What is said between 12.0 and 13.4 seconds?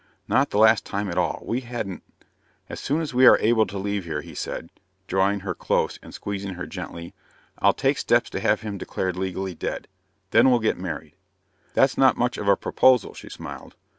much of a proposal," she